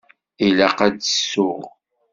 Ilaq 0.45 0.77
ad 0.87 0.95
d-ssuɣ. 0.95 1.59